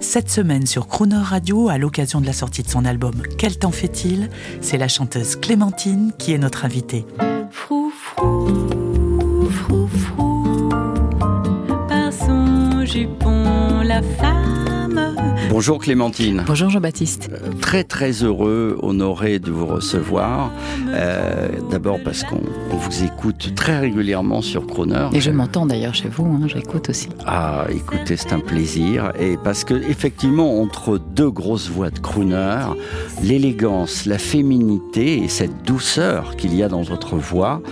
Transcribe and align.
Cette 0.00 0.30
semaine 0.30 0.66
sur 0.66 0.86
Croner 0.88 1.16
Radio, 1.16 1.68
à 1.68 1.78
l'occasion 1.78 2.20
de 2.20 2.26
la 2.26 2.32
sortie 2.32 2.62
de 2.62 2.68
son 2.68 2.84
album 2.84 3.14
Quel 3.38 3.58
temps 3.58 3.70
fait-il 3.72 4.30
C'est 4.60 4.78
la 4.78 4.88
chanteuse 4.88 5.36
Clémentine 5.36 6.12
qui 6.18 6.32
est 6.32 6.38
notre 6.38 6.64
invitée. 6.64 7.04
Frou 7.50 7.90
frou, 7.90 8.48
frou 9.50 9.88
frou, 9.88 10.68
par 11.88 12.12
son 12.12 12.84
jupon 12.84 13.80
la 13.82 14.02
femme. 14.02 15.16
Bonjour 15.48 15.78
Clémentine. 15.78 16.44
Bonjour 16.46 16.68
Jean-Baptiste. 16.70 17.30
Euh, 17.32 17.52
Très 17.60 17.82
très 17.84 18.10
heureux, 18.22 18.78
honoré 18.82 19.38
de 19.38 19.50
vous 19.50 19.66
recevoir. 19.66 20.52
Euh, 20.88 21.48
D'abord 21.70 21.98
parce 22.04 22.24
qu'on 22.24 22.40
on 22.70 22.76
vous 22.76 23.02
écoute 23.04 23.15
très 23.54 23.78
régulièrement 23.78 24.42
sur 24.42 24.66
Croner. 24.66 25.08
Et 25.12 25.20
je 25.20 25.30
m'entends 25.30 25.66
d'ailleurs 25.66 25.94
chez 25.94 26.08
vous, 26.08 26.24
hein, 26.26 26.46
j'écoute 26.46 26.90
aussi. 26.90 27.08
Ah, 27.26 27.66
écoutez, 27.70 28.16
c'est 28.16 28.32
un 28.32 28.40
plaisir. 28.40 29.12
Et 29.18 29.36
parce 29.42 29.64
que 29.64 29.74
effectivement, 29.74 30.60
entre 30.60 30.98
deux 30.98 31.30
grosses 31.30 31.68
voix 31.68 31.90
de 31.90 31.98
crooner, 31.98 32.58
l'élégance, 33.22 34.06
la 34.06 34.18
féminité 34.18 35.22
et 35.22 35.28
cette 35.28 35.64
douceur 35.64 36.36
qu'il 36.36 36.54
y 36.54 36.62
a 36.62 36.68
dans 36.68 36.82
votre 36.82 37.16
voix 37.16 37.62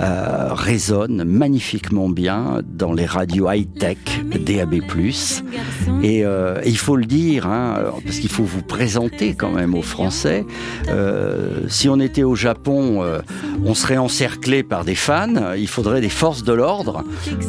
euh, 0.00 0.48
résonnent 0.52 1.24
magnifiquement 1.24 2.08
bien 2.08 2.60
dans 2.64 2.92
les 2.92 3.06
radios 3.06 3.50
high-tech 3.50 3.98
DAB+. 4.44 4.80
Et 6.02 6.24
euh, 6.24 6.60
il 6.64 6.76
faut 6.76 6.96
le 6.96 7.04
dire, 7.04 7.46
hein, 7.46 7.76
parce 8.04 8.18
qu'il 8.18 8.30
faut 8.30 8.44
vous 8.44 8.62
présenter 8.62 9.34
quand 9.34 9.50
même 9.50 9.74
aux 9.74 9.82
Français. 9.82 10.44
Euh, 10.88 11.68
si 11.68 11.88
on 11.88 12.00
était 12.00 12.22
au 12.22 12.34
Japon, 12.34 13.02
euh, 13.02 13.20
on 13.64 13.74
serait 13.74 13.96
encerclé 13.96 14.62
par 14.62 14.84
des 14.84 14.91
fans. 14.94 15.54
Il 15.56 15.68
faudrait 15.68 16.00
des 16.00 16.08
forces 16.08 16.42
de 16.44 16.52
l'ordre. 16.52 17.04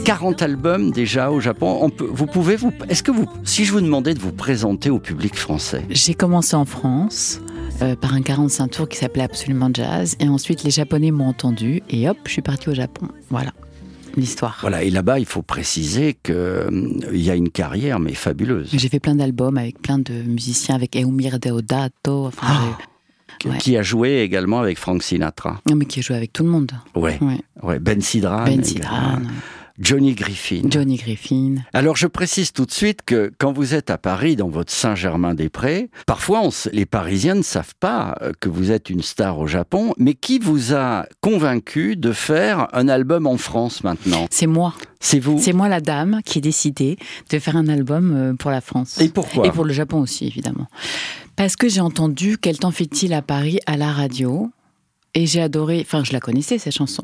40 0.06 0.42
albums 0.42 0.92
déjà 0.92 1.32
au 1.32 1.40
Japon. 1.40 1.80
On 1.82 1.90
peut, 1.90 2.08
vous 2.10 2.26
pouvez 2.26 2.56
vous. 2.56 2.72
Est-ce 2.90 3.04
que 3.04 3.12
vous, 3.12 3.28
si 3.44 3.66
je 3.66 3.72
vous 3.72 3.82
demandais 3.82 4.14
de 4.14 4.20
vous 4.20 4.32
présenter 4.32 4.90
au 4.90 5.00
public 5.00 5.36
français, 5.36 5.84
J'ai 5.90 6.14
commencé 6.14 6.56
en 6.56 6.66
France 6.66 7.42
euh, 7.82 7.96
par 7.96 8.14
un 8.14 8.22
45 8.22 8.68
tours 8.70 8.90
qui 8.90 8.98
s'appelait 8.98 9.24
Absolument 9.24 9.70
Jazz. 9.74 10.16
Et 10.20 10.28
ensuite, 10.28 10.64
les 10.64 10.72
Japonais 10.72 11.12
m'ont 11.12 11.28
entendu. 11.28 11.82
Et 11.90 12.10
hop, 12.10 12.18
je 12.26 12.32
suis 12.32 12.42
partie 12.42 12.70
au 12.70 12.74
Japon. 12.74 13.08
Voilà 13.30 13.52
l'histoire. 14.16 14.58
voilà. 14.62 14.84
Et 14.84 14.90
là-bas, 14.90 15.20
il 15.20 15.26
faut 15.26 15.42
préciser 15.42 16.16
que 16.22 16.68
hum, 16.68 17.00
il 17.12 17.22
y 17.22 17.32
a 17.32 17.36
une 17.36 17.50
carrière 17.50 18.00
mais 18.00 18.14
fabuleuse. 18.14 18.70
J'ai 18.72 18.90
fait 18.90 19.00
plein 19.00 19.16
d'albums 19.16 19.58
avec 19.58 19.82
plein 19.82 20.00
de 20.00 20.14
musiciens, 20.14 20.76
avec 20.76 20.96
Eumir 20.96 21.40
Deodato. 21.40 22.28
Enfin, 22.28 22.76
ouais. 23.46 23.58
Qui 23.58 23.78
a 23.78 23.84
joué 23.84 24.22
également 24.22 24.60
avec 24.60 24.78
Frank 24.78 25.02
Sinatra. 25.04 25.60
Non, 25.70 25.76
mais 25.76 25.86
qui 25.86 26.00
a 26.00 26.02
joué 26.02 26.16
avec 26.16 26.34
tout 26.34 26.44
le 26.44 26.50
monde. 26.50 26.72
Ouais, 26.96 27.18
Ouais. 27.22 27.40
ouais. 27.62 27.80
Ben 27.80 28.02
Sidran. 28.02 28.46
Ben. 28.46 28.64
Sidran, 28.64 29.20
Johnny 29.80 30.14
Griffin. 30.14 30.62
Johnny 30.70 30.98
Griffin. 30.98 31.56
Alors 31.74 31.96
je 31.96 32.06
précise 32.06 32.54
tout 32.54 32.66
de 32.66 32.72
suite 32.72 33.00
que 33.04 33.32
quand 33.40 33.52
vous 33.54 33.74
êtes 33.74 33.90
à 33.90 33.98
Paris, 33.98 34.36
dans 34.36 34.48
votre 34.50 34.72
Saint-Germain-des-Prés, 34.72 35.90
parfois 36.06 36.42
on 36.44 36.50
les 36.72 36.86
Parisiens 36.86 37.34
ne 37.34 37.42
savent 37.42 37.74
pas 37.80 38.16
euh, 38.22 38.34
que 38.40 38.50
vous 38.50 38.72
êtes 38.72 38.92
une 38.92 39.02
star 39.02 39.40
au 39.40 39.48
Japon, 39.48 39.94
mais 39.98 40.14
qui 40.14 40.38
vous 40.38 40.76
a 40.76 41.08
convaincu 41.22 41.96
de 41.96 42.12
faire 42.12 42.68
un 42.74 42.88
album 42.88 43.26
en 43.26 43.38
France 43.38 43.84
maintenant? 43.84 44.28
C'est 44.30 44.46
moi. 44.48 44.76
C'est 45.04 45.20
vous 45.20 45.38
C'est 45.38 45.52
moi 45.52 45.68
la 45.68 45.82
dame 45.82 46.22
qui 46.24 46.38
ai 46.38 46.42
décidé 46.42 46.98
de 47.30 47.38
faire 47.38 47.58
un 47.58 47.68
album 47.68 48.14
euh, 48.16 48.34
pour 48.34 48.52
la 48.52 48.62
France. 48.62 49.00
Et 49.02 49.10
pourquoi 49.10 49.46
Et 49.46 49.52
pour 49.52 49.66
le 49.66 49.74
Japon 49.74 50.00
aussi, 50.00 50.26
évidemment. 50.26 50.68
Parce 51.36 51.58
que 51.58 51.68
j'ai 51.68 51.82
entendu 51.82 52.38
Quel 52.38 52.58
temps 52.58 52.72
fait-il 52.72 53.14
à 53.14 53.22
Paris 53.22 53.60
à 53.66 53.76
la 53.76 53.92
radio 53.92 54.50
et 55.16 55.26
j'ai 55.26 55.42
adoré, 55.42 55.82
enfin 55.82 56.04
je 56.04 56.14
la 56.14 56.20
connaissais 56.20 56.58
cette 56.58 56.76
chanson, 56.76 57.04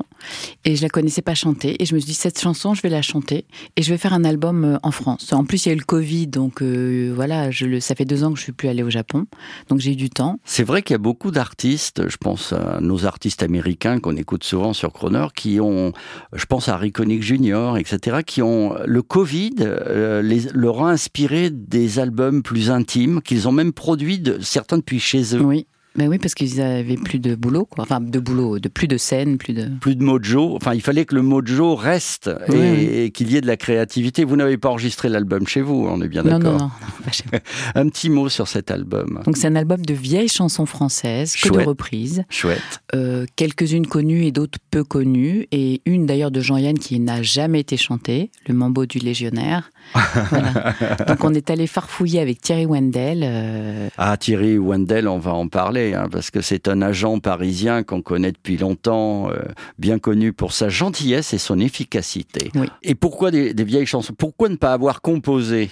et 0.64 0.76
je 0.76 0.82
la 0.82 0.88
connaissais 0.88 1.22
pas 1.22 1.34
chanter, 1.34 1.80
et 1.82 1.86
je 1.86 1.94
me 1.94 2.00
suis 2.00 2.08
dit 2.08 2.14
cette 2.14 2.40
chanson 2.40 2.74
je 2.74 2.82
vais 2.82 2.88
la 2.88 3.02
chanter, 3.02 3.44
et 3.76 3.82
je 3.82 3.90
vais 3.90 3.98
faire 3.98 4.12
un 4.12 4.24
album 4.24 4.64
euh, 4.64 4.78
en 4.82 4.90
France. 4.90 5.32
En 5.32 5.44
plus 5.44 5.66
il 5.66 5.68
y 5.68 5.72
a 5.72 5.74
eu 5.74 5.78
le 5.78 5.84
Covid, 5.84 6.26
donc 6.26 6.62
euh, 6.62 7.12
voilà, 7.14 7.50
je 7.50 7.66
le, 7.66 7.80
ça 7.80 7.94
fait 7.94 8.04
deux 8.04 8.24
ans 8.24 8.32
que 8.32 8.38
je 8.38 8.44
suis 8.44 8.52
plus 8.52 8.68
allée 8.68 8.82
au 8.82 8.90
Japon, 8.90 9.26
donc 9.68 9.80
j'ai 9.80 9.92
eu 9.92 9.96
du 9.96 10.10
temps. 10.10 10.38
C'est 10.44 10.64
vrai 10.64 10.82
qu'il 10.82 10.94
y 10.94 10.96
a 10.96 10.98
beaucoup 10.98 11.30
d'artistes, 11.30 12.08
je 12.08 12.16
pense 12.16 12.52
à 12.52 12.80
nos 12.80 13.06
artistes 13.06 13.42
américains 13.42 14.00
qu'on 14.00 14.16
écoute 14.16 14.44
souvent 14.44 14.72
sur 14.72 14.92
Croner, 14.92 15.26
qui 15.34 15.60
ont, 15.60 15.92
je 16.32 16.44
pense 16.46 16.68
à 16.68 16.80
Onyx 16.98 17.26
Jr., 17.26 17.76
etc., 17.78 18.18
qui 18.26 18.42
ont, 18.42 18.74
le 18.86 19.02
Covid 19.02 19.54
euh, 19.60 20.22
les, 20.22 20.42
leur 20.52 20.84
a 20.84 20.90
inspiré 20.90 21.50
des 21.50 21.98
albums 21.98 22.42
plus 22.42 22.70
intimes, 22.70 23.20
qu'ils 23.22 23.48
ont 23.48 23.52
même 23.52 23.72
produits, 23.72 24.18
de, 24.18 24.38
certains 24.40 24.78
depuis 24.78 25.00
chez 25.00 25.36
eux. 25.36 25.42
Oui, 25.42 25.66
ben 25.96 26.08
oui 26.08 26.18
parce 26.18 26.34
qu'ils 26.34 26.60
avaient 26.60 26.96
plus 26.96 27.18
de 27.18 27.34
boulot, 27.34 27.64
quoi. 27.64 27.82
Enfin 27.84 28.00
de 28.00 28.18
boulot, 28.20 28.58
de 28.58 28.68
plus 28.68 28.86
de 28.88 28.96
scène, 28.96 29.38
plus 29.38 29.52
de. 29.54 29.66
plus 29.80 29.96
de 29.96 30.02
mojo. 30.04 30.54
Enfin, 30.56 30.74
il 30.74 30.80
fallait 30.80 31.04
que 31.04 31.14
le 31.14 31.22
mojo 31.22 31.74
reste 31.74 32.30
et, 32.48 32.52
Oui, 32.52 32.58
oui. 32.58 32.84
et 32.84 33.10
qu'il 33.10 33.30
y 33.32 33.36
ait 33.36 33.40
de 33.40 33.46
la 33.46 33.56
créativité. 33.56 34.24
Vous 34.24 34.36
n'avez 34.36 34.56
pas 34.56 34.68
enregistré 34.68 35.08
l'album 35.08 35.46
chez 35.46 35.60
vous, 35.62 35.86
on 35.90 36.00
est 36.02 36.08
bien 36.08 36.22
d'accord. 36.22 36.40
non, 36.40 36.52
non, 36.52 36.58
non, 36.64 36.70
pas 37.04 37.10
chez 37.12 37.24
moi. 37.32 37.40
Un 37.74 37.88
petit 37.88 38.08
mot 38.10 38.28
sur 38.28 38.46
cet 38.48 38.70
album. 38.70 39.20
Donc 39.24 39.36
c'est 39.36 39.46
un 39.48 39.56
album 39.56 39.84
de 39.84 39.94
vieilles 39.94 40.28
chansons 40.28 40.66
françaises, 40.66 41.34
que 41.34 41.48
de 41.48 41.54
Chouette. 41.54 41.66
reprises. 41.66 42.22
Chouette. 42.30 42.80
Euh, 42.94 43.26
quelques-unes 43.36 43.86
connues 43.86 44.24
et 44.24 44.32
d'autres 44.32 44.58
peu 44.70 44.84
connues, 44.84 45.46
et 45.52 45.82
une 45.86 46.06
d'ailleurs 46.06 46.30
de 46.30 46.40
Jean-Yann 46.40 46.78
qui 46.78 47.00
n'a 47.00 47.22
jamais 47.22 47.60
été 47.60 47.76
chantée, 47.76 48.30
le 48.46 48.54
Mambo 48.54 48.86
du 48.86 48.98
Légionnaire. 48.98 49.70
Voilà. 50.30 50.74
Donc 51.08 51.24
on 51.24 51.34
est 51.34 51.50
allé 51.50 51.66
farfouiller 51.66 52.20
avec 52.20 52.40
Thierry 52.40 52.66
Wendell. 52.66 53.22
euh, 53.24 53.88
Ah, 53.96 54.16
Thierry 54.16 54.58
Wendell, 54.58 55.08
on 55.08 55.18
va 55.18 55.32
en 55.32 55.48
parler, 55.48 55.79
hein, 55.94 56.08
parce 56.10 56.30
que 56.30 56.40
c'est 56.40 56.68
un 56.68 56.82
agent 56.82 57.18
parisien 57.20 57.82
qu'on 57.82 58.02
connaît 58.02 58.32
depuis 58.32 58.56
longtemps, 58.56 59.30
euh, 59.30 59.36
bien 59.78 59.98
connu 59.98 60.32
pour 60.32 60.52
sa 60.52 60.68
gentillesse 60.68 61.32
et 61.34 61.38
son 61.38 61.58
efficacité. 61.58 62.50
Oui. 62.54 62.66
Et 62.82 62.94
pourquoi 62.94 63.30
des, 63.30 63.54
des 63.54 63.64
vieilles 63.64 63.86
chansons? 63.86 64.14
Pourquoi 64.16 64.48
ne 64.48 64.56
pas 64.56 64.72
avoir 64.72 65.00
composé, 65.00 65.70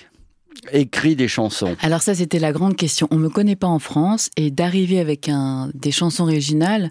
écrit 0.73 1.17
des 1.17 1.29
chansons? 1.29 1.77
Alors 1.83 2.03
ça 2.03 2.15
c'était 2.15 2.39
la 2.39 2.53
grande 2.53 2.77
question. 2.77 3.09
On 3.11 3.17
me 3.17 3.29
connaît 3.29 3.57
pas 3.57 3.69
en 3.69 3.79
France 3.79 4.31
et 4.37 4.51
d'arriver 4.51 4.99
avec 5.01 5.29
un, 5.29 5.71
des 5.75 5.93
chansons 5.93 6.25
originales. 6.25 6.91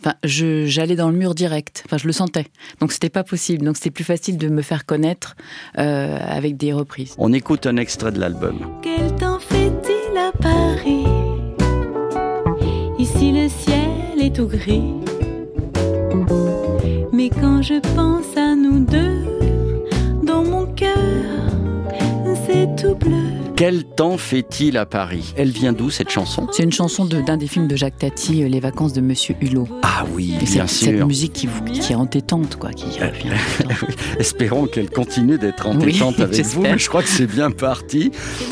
Enfin, 0.00 0.16
je- 0.22 0.66
j'allais 0.66 0.96
dans 0.96 1.08
le 1.10 1.16
mur 1.16 1.34
direct. 1.34 1.82
Enfin, 1.86 1.96
je 1.96 2.06
le 2.06 2.12
sentais. 2.12 2.44
Donc, 2.78 2.92
c'était 2.92 3.08
pas 3.08 3.24
possible. 3.24 3.64
Donc, 3.64 3.76
c'était 3.78 3.90
plus 3.92 4.04
facile 4.04 4.36
de 4.36 4.48
me 4.48 4.60
faire 4.60 4.84
connaître 4.84 5.34
euh, 5.78 6.18
avec 6.20 6.58
des 6.58 6.74
reprises. 6.74 7.14
On 7.16 7.32
écoute 7.32 7.64
un 7.66 7.78
extrait 7.78 8.12
de 8.12 8.20
l'album. 8.20 8.58
Quel 8.82 9.14
gris. 14.42 14.82
Mais 17.12 17.30
quand 17.30 17.62
je 17.62 17.78
pense 17.94 18.36
à 18.36 18.54
nous 18.56 18.80
deux, 18.80 19.24
dans 20.22 20.42
mon 20.42 20.66
cœur, 20.66 20.98
c'est 22.46 22.74
tout 22.76 22.96
bleu. 22.96 23.23
Quel 23.56 23.84
temps 23.84 24.18
fait-il 24.18 24.76
à 24.76 24.84
Paris? 24.84 25.32
Elle 25.36 25.50
vient 25.50 25.72
d'où 25.72 25.88
cette 25.88 26.10
chanson? 26.10 26.48
C'est 26.50 26.64
une 26.64 26.72
chanson 26.72 27.04
de- 27.04 27.20
d'un 27.20 27.36
des 27.36 27.46
films 27.46 27.68
de 27.68 27.76
Jacques 27.76 27.98
Tati, 27.98 28.42
euh, 28.42 28.48
Les 28.48 28.58
vacances 28.58 28.92
de 28.92 29.00
Monsieur 29.00 29.36
Hulot. 29.40 29.68
Ah 29.84 30.04
oui, 30.12 30.34
Et 30.40 30.44
bien 30.44 30.66
cette, 30.66 30.70
cette 30.70 30.96
sûr. 30.96 31.06
musique 31.06 31.32
qui, 31.34 31.46
vous- 31.46 31.62
qui 31.62 31.92
est 31.92 31.94
entêtante, 31.94 32.56
quoi, 32.56 32.70
qui 32.70 32.86
revient. 32.98 33.30
temps. 33.78 33.86
Espérons 34.18 34.66
qu'elle 34.66 34.90
continue 34.90 35.38
d'être 35.38 35.68
entêtante 35.68 36.16
Oui, 36.18 36.22
avec 36.24 36.44
vous, 36.46 36.62
mais 36.62 36.78
je 36.78 36.88
crois 36.88 37.02
que 37.04 37.08
c'est 37.08 37.28
bien 37.28 37.52
parti. 37.52 38.10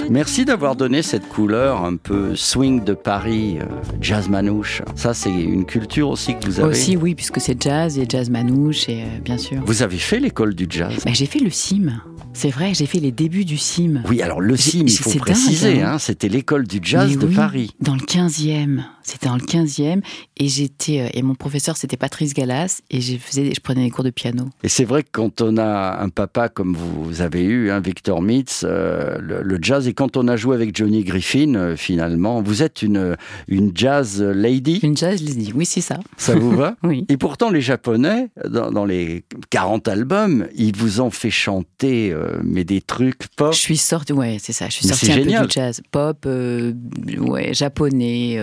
Merci 0.09 0.45
d'avoir 0.45 0.77
donné 0.77 1.03
cette 1.03 1.29
couleur 1.29 1.85
un 1.85 1.97
peu 1.97 2.37
swing 2.37 2.85
de 2.85 2.95
Paris, 2.95 3.59
euh, 3.61 3.65
jazz 4.01 4.29
manouche. 4.29 4.83
Ça, 4.95 5.15
c'est 5.15 5.31
une 5.33 5.65
culture 5.67 6.11
aussi 6.11 6.37
que 6.39 6.47
vous 6.47 6.61
avez. 6.61 6.69
Aussi, 6.71 6.97
oui, 6.97 7.17
puisque 7.17 7.41
c'est 7.41 7.61
jazz 7.61 7.99
et 7.99 8.07
jazz 8.09 8.31
manouche, 8.31 8.89
et 8.89 9.03
euh, 9.03 9.07
bien 9.25 9.37
sûr. 9.37 9.61
Vous 9.67 9.83
avez 9.83 9.99
fait 9.99 10.21
l'école 10.21 10.55
du 10.55 10.67
jazz? 10.71 10.95
Bah, 11.05 11.11
j'ai 11.13 11.27
fait 11.27 11.41
le 11.41 11.51
CIM. 11.51 12.01
C'est 12.35 12.51
vrai, 12.51 12.73
j'ai 12.75 12.87
fait 12.87 12.99
les 12.99 13.13
débuts 13.13 13.45
du 13.45 13.59
CIM. 13.59 14.03
Oui, 14.09 14.23
alors 14.23 14.41
le 14.41 14.57
CIM, 14.57 14.85
il 14.87 14.91
faut 14.91 15.11
préciser, 15.19 15.83
hein. 15.83 15.95
hein, 15.95 15.99
c'était 15.99 16.29
l'école 16.29 16.67
du 16.67 16.81
jazz 16.83 17.11
Mais 17.11 17.17
de 17.17 17.27
oui, 17.27 17.35
Paris. 17.35 17.71
Dans 17.81 17.95
le 17.95 18.01
15e. 18.01 18.83
C'était 19.03 19.27
dans 19.27 19.37
le 19.37 19.43
15e. 19.43 20.03
Et 20.37 20.49
j'étais, 20.49 21.01
euh, 21.01 21.09
et 21.15 21.23
mon 21.23 21.35
professeur, 21.35 21.77
c'était 21.77 21.97
Patrice 21.97 22.35
Gallas. 22.35 22.81
Et 22.91 23.01
je, 23.01 23.17
faisais, 23.17 23.53
je 23.55 23.61
prenais 23.61 23.85
des 23.85 23.91
cours 23.91 24.05
de 24.05 24.11
piano. 24.11 24.45
Et 24.63 24.69
c'est 24.69 24.85
vrai 24.85 25.03
que 25.03 25.09
quand 25.13 25.41
on 25.41 25.57
a 25.57 26.01
un 26.03 26.09
papa 26.09 26.49
comme 26.49 26.75
vous 26.77 27.21
avez 27.21 27.43
eu, 27.43 27.71
hein, 27.71 27.81
Victor 27.81 28.23
Mitz, 28.23 28.65
euh, 28.65 29.19
le, 29.21 29.43
le 29.43 29.59
jazz, 29.61 29.87
et 29.89 29.95
quand 29.95 30.17
on 30.17 30.29
a 30.29 30.37
joué 30.37 30.55
avec 30.57 30.77
Johnny 30.77 31.05
Griffin, 31.05 31.55
euh, 31.55 31.77
finalement, 31.77 32.43
vous 32.43 32.63
êtes 32.63 32.83
une, 32.83 33.17
une 33.49 33.73
jazz 33.75 34.23
lady, 34.23 34.81
Une 34.83 34.97
jazz, 34.97 35.23
dit. 35.23 35.53
Oui, 35.55 35.67
c'est 35.67 35.81
ça. 35.81 35.99
ça 36.17 36.35
vous 36.35 36.53
va 36.53 36.77
Oui. 36.83 37.05
Et 37.09 37.17
pourtant, 37.17 37.51
les 37.51 37.61
Japonais, 37.61 38.29
dans, 38.49 38.71
dans 38.71 38.85
les 38.85 39.25
40 39.51 39.89
albums, 39.89 40.47
ils 40.55 40.77
vous 40.77 41.01
ont 41.01 41.11
fait 41.11 41.31
chanter 41.31 42.13
euh, 42.13 42.41
mais 42.45 42.65
des 42.65 42.81
trucs 42.81 43.29
pop. 43.37 43.53
Je 43.53 43.59
suis 43.59 43.77
sortie, 43.77 44.13
ouais, 44.13 44.39
c'est 44.41 44.53
ça. 44.53 44.67
Je 44.69 44.75
suis 44.75 44.87
sortie 44.89 45.11
un 45.13 45.17
génial. 45.17 45.43
peu 45.43 45.49
du 45.49 45.55
jazz. 45.55 45.81
Pop, 45.91 46.27
ouais, 46.27 47.55
japonais, 47.55 48.39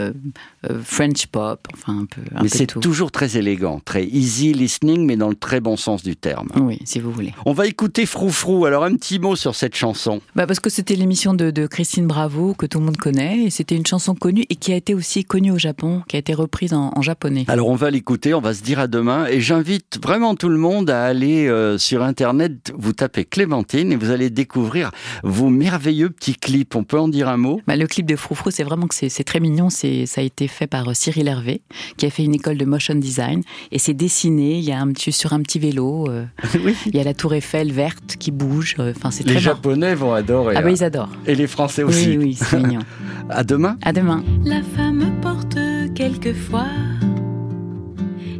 French 0.84 1.28
pop, 1.28 1.68
enfin 1.74 2.00
un 2.00 2.06
peu. 2.06 2.22
Un 2.36 2.44
mais 2.44 2.50
c'est 2.50 2.68
toujours 2.68 3.12
très 3.12 3.38
élégant, 3.38 3.80
très 3.84 4.06
easy 4.06 4.54
listening, 4.54 5.06
mais 5.06 5.16
dans 5.16 5.30
le 5.30 5.36
très 5.36 5.62
bon 5.62 5.78
sens 5.78 6.04
du 6.04 6.16
terme. 6.16 6.50
Oui, 6.56 6.80
si 6.84 7.00
vous 7.00 7.12
voulez. 7.12 7.34
On 7.46 7.54
va 7.54 7.68
écouter 7.68 8.06
Froufrou. 8.06 8.66
Alors 8.66 8.84
un 8.84 8.96
petit 8.96 9.20
mot 9.20 9.36
sur 9.36 9.56
cette 9.56 9.76
chanson. 9.76 10.22
Bah 10.36 10.46
parce 10.48 10.60
que 10.60 10.70
c'était 10.70 10.96
l'émission 10.96 11.34
de, 11.34 11.52
de 11.52 11.66
Christine 11.66 12.08
Bravo 12.08 12.54
que 12.54 12.66
tout 12.66 12.80
le 12.80 12.86
monde 12.86 12.98
connaît 12.98 13.46
et 13.46 13.50
c'était 13.50 13.76
une 13.76 13.86
chanson 13.86 14.16
connue 14.16 14.46
et 14.50 14.56
qui 14.56 14.74
a 14.74 14.76
été 14.76 14.94
aussi 14.94 15.24
connue 15.24 15.52
au 15.52 15.58
Japon, 15.58 16.04
qui 16.08 16.18
a 16.18 16.20
été 16.20 16.34
reprise 16.34 16.74
en, 16.74 16.92
en 16.94 17.02
japonais. 17.02 17.46
Alors 17.48 17.70
on 17.70 17.76
va 17.76 17.90
l'écouter, 17.90 18.34
on 18.34 18.42
va 18.42 18.54
se 18.54 18.62
dire 18.62 18.80
à 18.80 18.88
demain 18.88 19.28
et 19.28 19.40
j'invite 19.40 20.00
vraiment 20.04 20.36
tout 20.36 20.50
le 20.50 20.58
monde 20.58 20.90
à 20.90 21.06
aller 21.06 21.48
euh, 21.48 21.78
sur 21.78 22.04
internet, 22.04 22.74
vous 22.78 22.92
tapez 22.92 23.24
Clémentine 23.24 23.94
et 23.94 23.96
vous 23.96 24.10
allez 24.12 24.30
découvrir 24.30 24.92
vos 25.24 25.50
merveilleux 25.50 26.10
petits 26.10 26.36
clips. 26.36 26.76
On 26.76 26.84
peut 26.84 27.00
en 27.00 27.08
dire 27.08 27.30
un 27.30 27.38
mot? 27.38 27.62
Bah, 27.66 27.78
le 27.78 27.88
clip 27.88 28.06
de 28.06 28.18
Froufrou, 28.18 28.52
c'est 28.52 28.64
vraiment 28.64 28.88
que 28.88 28.96
c'est 28.96 29.08
c'est 29.08 29.24
très 29.24 29.40
mignon. 29.40 29.70
C'est 29.70 30.06
ça 30.06 30.20
a 30.20 30.24
été 30.24 30.49
fait 30.50 30.68
par 30.68 30.90
euh, 30.90 30.94
Cyril 30.94 31.28
Hervé, 31.30 31.62
qui 31.98 32.06
a 32.06 32.10
fait 32.10 32.24
une 32.24 32.36
école 32.36 32.58
de 32.58 32.66
motion 32.66 32.96
design 32.96 33.42
et 33.72 33.80
c'est 33.80 33.94
dessiné. 33.94 34.58
Il 34.58 34.66
y 34.66 34.72
a 34.74 34.80
un 34.82 34.92
petit 34.92 35.12
sur 35.14 35.32
un 35.34 35.42
petit 35.42 35.60
vélo. 35.60 36.08
euh, 36.10 36.26
Oui. 36.64 36.76
il 36.88 36.96
y 36.96 37.00
a 37.00 37.04
la 37.04 37.14
tour 37.14 37.34
Eiffel 37.34 37.72
verte 37.72 38.18
qui 38.20 38.32
bouge. 38.32 38.76
euh, 38.80 38.94
Enfin, 38.96 39.12
c'est 39.12 39.24
Les 39.26 39.36
très 39.36 39.44
marrant. 39.46 39.56
Japonais 39.56 39.96
vont 39.96 40.14
adorer. 40.14 40.56
Ah 40.58 40.62
hein. 40.66 40.70
ils 40.70 40.84
adorent. 40.84 41.10
Et 41.26 41.36
les 41.36 41.48
Français 41.48 41.84
aussi. 41.84 42.10
Oui, 42.10 42.18
oui, 42.18 42.34
c'est 42.36 42.58
mignon. 42.60 42.82
À 43.32 43.44
demain. 43.44 43.78
À 43.84 43.94
demain. 43.94 44.24
La 44.44 44.62
femme 44.76 45.06
porte 45.22 45.56
quelquefois 45.94 46.66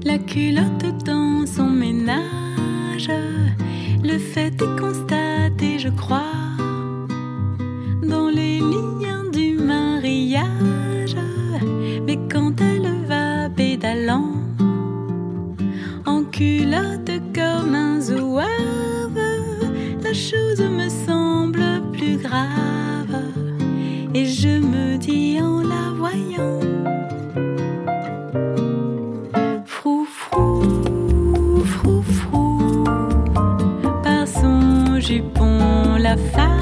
la 0.04 0.18
culotte 0.18 1.04
dans 1.06 1.46
son 1.46 1.70
ménage. 1.70 3.12
Le 4.04 4.18
fait 4.18 4.48
est 4.56 4.80
constaté, 4.80 5.78
je 5.78 5.90
crois, 5.90 6.24
dans 8.02 8.30
les 8.30 8.58
lignes 8.60 9.09
en 16.06 16.24
culotte 16.32 17.12
comme 17.34 17.76
un 17.76 18.02
zouave, 18.02 18.48
la 20.04 20.14
chose 20.14 20.62
me 20.62 20.90
semble 20.90 21.82
plus 21.94 22.18
grave. 22.18 23.24
Et 24.14 24.26
je 24.26 24.60
me 24.60 24.98
dis 24.98 25.40
en 25.40 25.62
la 25.62 25.94
voyant 25.96 26.60
Frou 29.66 30.06
frou, 30.06 31.64
frou 31.64 32.02
frou 32.02 32.84
Par 34.04 34.28
son 34.28 35.00
jupon 35.00 35.98
la 36.00 36.18
femme 36.18 36.59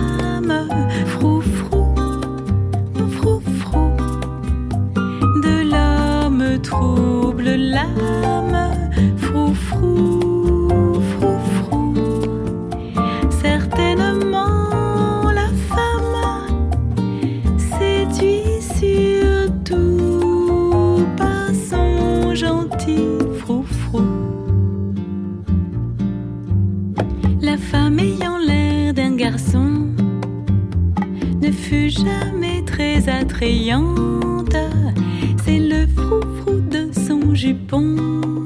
fut 31.52 31.90
jamais 31.90 32.64
très 32.66 33.08
attrayante. 33.10 34.56
C'est 35.46 35.60
le 35.60 35.88
froufrou 35.88 36.60
de 36.60 36.90
son 36.94 37.34
jupon 37.34 38.44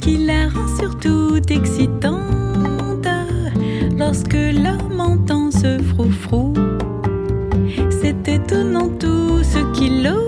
qui 0.00 0.18
la 0.18 0.48
rend 0.48 0.76
surtout 0.78 1.36
excitante. 1.48 3.08
Lorsque 3.96 4.34
l'homme 4.34 5.00
entend 5.00 5.50
ce 5.50 5.78
froufrou, 5.78 6.52
c'est 7.90 8.28
étonnant 8.28 8.88
tout 8.98 9.42
ce 9.42 9.60
qu'il 9.72 10.06
ose. 10.06 10.23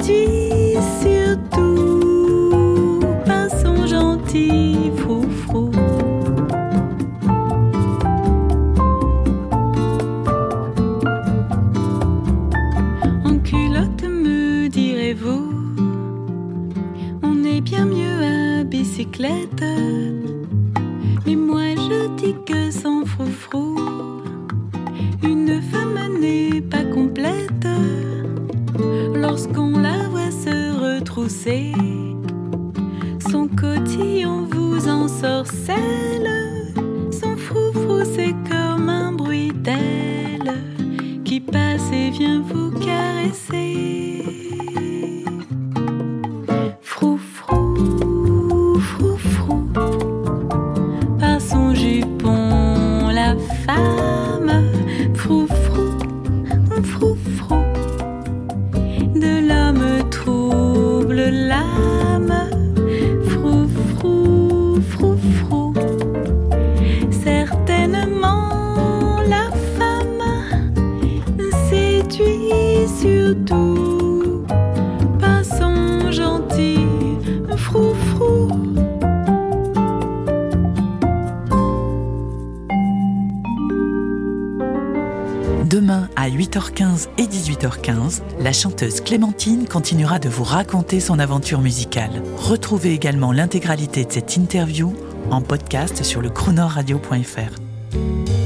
Séduit 0.00 0.76
surtout 1.00 2.10
par 3.24 3.50
son 3.50 3.86
gentil 3.86 4.90
frou 4.96 5.22
frou. 5.30 5.70
En 13.24 13.38
culotte 13.38 14.04
me 14.04 14.68
direz-vous, 14.68 15.52
on 17.22 17.44
est 17.44 17.60
bien 17.60 17.84
mieux 17.86 18.60
à 18.60 18.64
bicyclette. 18.64 19.64
Son 33.30 33.48
cotillon 33.48 34.46
vous 34.50 34.88
ensorcelle. 34.88 36.30
Son 37.10 37.36
froufrou 37.36 38.04
c'est 38.14 38.34
comme 38.48 38.88
un 38.88 39.12
bruit 39.12 39.52
d'aile 39.52 40.54
qui 41.24 41.40
passe 41.40 41.90
et 41.92 42.10
vient 42.10 42.42
vous 42.42 42.70
caresser. 42.78 43.65
18h15, 87.66 88.22
la 88.40 88.52
chanteuse 88.52 89.00
Clémentine 89.00 89.66
continuera 89.66 90.18
de 90.18 90.28
vous 90.28 90.44
raconter 90.44 91.00
son 91.00 91.18
aventure 91.18 91.60
musicale. 91.60 92.22
Retrouvez 92.36 92.92
également 92.92 93.32
l'intégralité 93.32 94.04
de 94.04 94.12
cette 94.12 94.36
interview 94.36 94.94
en 95.30 95.42
podcast 95.42 96.02
sur 96.02 96.20
le 96.20 96.30
chronoradio.fr. 96.30 98.45